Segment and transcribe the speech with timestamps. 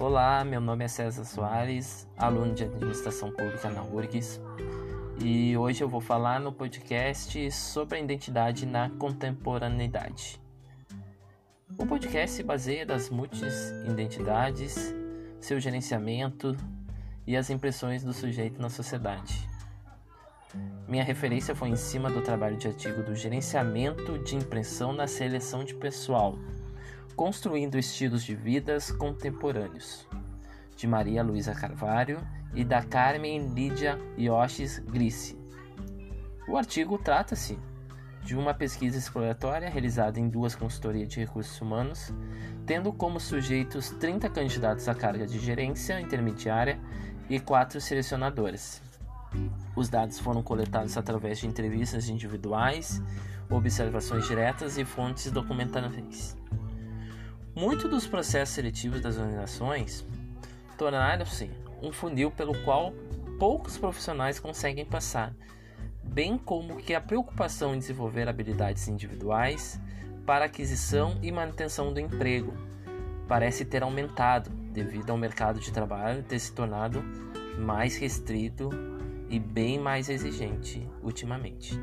[0.00, 4.40] Olá, meu nome é César Soares, aluno de Administração Pública na URGS,
[5.22, 10.40] e hoje eu vou falar no podcast sobre a identidade na contemporaneidade.
[11.76, 14.94] O podcast se baseia das múltiplas identidades,
[15.38, 16.56] seu gerenciamento
[17.26, 19.46] e as impressões do sujeito na sociedade.
[20.88, 25.62] Minha referência foi em cima do trabalho de artigo do gerenciamento de impressão na seleção
[25.62, 26.38] de pessoal
[27.20, 30.08] Construindo Estilos de Vidas Contemporâneos,
[30.74, 32.18] de Maria Luísa Carvalho
[32.54, 35.38] e da Carmen Lídia Yoshis Grissi.
[36.48, 37.58] O artigo trata-se
[38.22, 42.10] de uma pesquisa exploratória realizada em duas consultorias de recursos humanos,
[42.64, 46.80] tendo como sujeitos 30 candidatos à carga de gerência intermediária
[47.28, 48.80] e quatro selecionadores.
[49.76, 53.02] Os dados foram coletados através de entrevistas individuais,
[53.50, 56.39] observações diretas e fontes documentais.
[57.60, 60.02] Muito dos processos seletivos das organizações
[60.78, 61.50] tornaram-se
[61.82, 62.94] um funil pelo qual
[63.38, 65.34] poucos profissionais conseguem passar,
[66.02, 69.78] bem como que a preocupação em desenvolver habilidades individuais
[70.24, 72.54] para aquisição e manutenção do emprego
[73.28, 77.04] parece ter aumentado devido ao mercado de trabalho ter se tornado
[77.58, 78.70] mais restrito
[79.28, 81.78] e bem mais exigente ultimamente.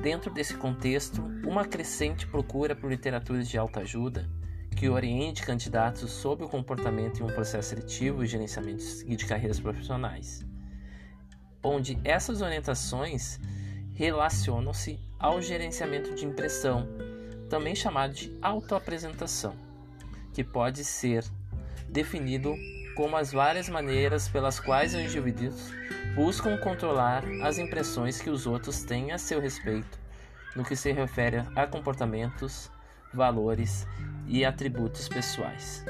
[0.00, 4.30] Dentro desse contexto, uma crescente procura por literaturas de autoajuda
[4.82, 10.44] que oriente candidatos sobre o comportamento em um processo seletivo e gerenciamento de carreiras profissionais,
[11.62, 13.38] onde essas orientações
[13.94, 16.88] relacionam-se ao gerenciamento de impressão,
[17.48, 19.54] também chamado de autoapresentação,
[20.34, 21.24] que pode ser
[21.88, 22.52] definido
[22.96, 25.70] como as várias maneiras pelas quais os indivíduos
[26.16, 29.96] buscam controlar as impressões que os outros têm a seu respeito
[30.56, 32.68] no que se refere a comportamentos,
[33.12, 33.86] valores
[34.26, 35.84] e atributos pessoais.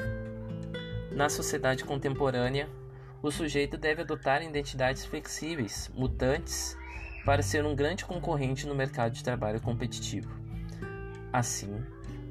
[1.11, 2.67] Na sociedade contemporânea,
[3.21, 6.75] o sujeito deve adotar identidades flexíveis, mutantes,
[7.23, 10.29] para ser um grande concorrente no mercado de trabalho competitivo.
[11.31, 11.83] Assim,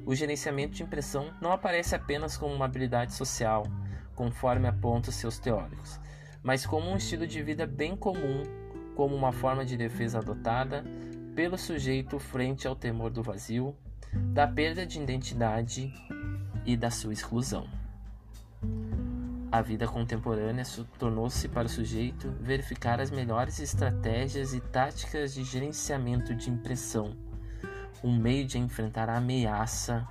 [0.05, 3.63] o gerenciamento de impressão não aparece apenas como uma habilidade social,
[4.15, 5.99] conforme apontam seus teóricos,
[6.43, 8.43] mas como um estilo de vida bem comum,
[8.95, 10.83] como uma forma de defesa adotada
[11.35, 13.75] pelo sujeito frente ao temor do vazio,
[14.11, 15.93] da perda de identidade
[16.65, 17.67] e da sua exclusão.
[19.51, 20.63] A vida contemporânea
[20.97, 27.15] tornou-se para o sujeito verificar as melhores estratégias e táticas de gerenciamento de impressão,
[28.03, 30.07] um meio de enfrentar a ameaça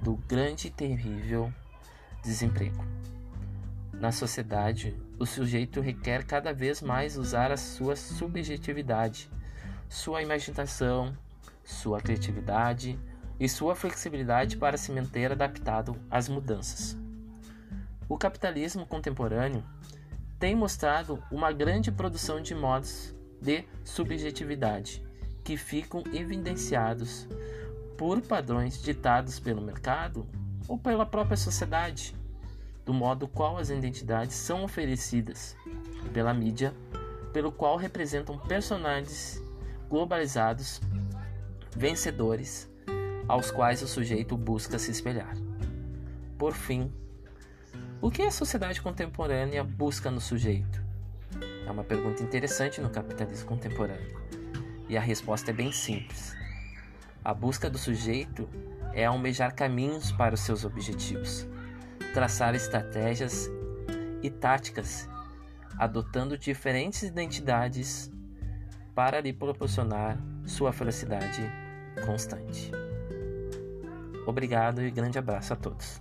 [0.00, 1.52] do grande e terrível
[2.22, 2.84] desemprego.
[3.92, 9.28] Na sociedade, o sujeito requer cada vez mais usar a sua subjetividade,
[9.88, 11.16] sua imaginação,
[11.72, 12.98] sua criatividade,
[13.42, 16.96] e sua flexibilidade para se manter adaptado às mudanças.
[18.08, 19.64] O capitalismo contemporâneo
[20.38, 25.04] tem mostrado uma grande produção de modos de subjetividade
[25.42, 27.26] que ficam evidenciados
[27.98, 30.24] por padrões ditados pelo mercado
[30.68, 32.14] ou pela própria sociedade,
[32.84, 35.56] do modo qual as identidades são oferecidas
[36.12, 36.72] pela mídia,
[37.32, 39.42] pelo qual representam personagens
[39.88, 40.80] globalizados,
[41.76, 42.70] vencedores
[43.28, 45.34] aos quais o sujeito busca se espelhar.
[46.36, 46.92] Por fim,
[48.00, 50.82] o que a sociedade contemporânea busca no sujeito?
[51.66, 54.20] É uma pergunta interessante no capitalismo contemporâneo.
[54.88, 56.36] E a resposta é bem simples.
[57.24, 58.48] A busca do sujeito
[58.92, 61.46] é almejar caminhos para os seus objetivos,
[62.12, 63.48] traçar estratégias
[64.22, 65.08] e táticas,
[65.78, 68.10] adotando diferentes identidades
[68.94, 71.61] para lhe proporcionar sua felicidade
[72.04, 72.70] constante.
[74.26, 76.00] Obrigado e grande abraço a todos.